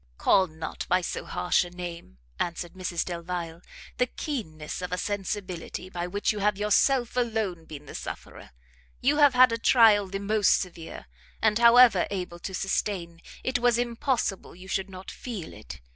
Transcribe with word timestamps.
"Call 0.17 0.47
not 0.47 0.87
by 0.89 1.01
so 1.01 1.25
harsh 1.25 1.63
a 1.63 1.69
name," 1.69 2.17
answered 2.39 2.73
Mrs 2.73 3.05
Delvile, 3.05 3.61
"the 3.97 4.07
keenness 4.07 4.81
of 4.81 4.91
a 4.91 4.97
sensibility 4.97 5.91
by 5.91 6.07
which 6.07 6.31
you 6.31 6.39
have 6.39 6.57
yourself 6.57 7.15
alone 7.15 7.65
been 7.65 7.85
the 7.85 7.93
sufferer. 7.93 8.49
You 8.99 9.17
have 9.17 9.35
had 9.35 9.51
a 9.51 9.59
trial 9.59 10.07
the 10.07 10.17
most 10.17 10.59
severe, 10.59 11.05
and 11.39 11.59
however 11.59 12.07
able 12.09 12.39
to 12.39 12.55
sustain, 12.55 13.21
it 13.43 13.59
was 13.59 13.77
impossible 13.77 14.55
you 14.55 14.67
should 14.67 14.89
not 14.89 15.11
feel 15.11 15.53
it. 15.53 15.81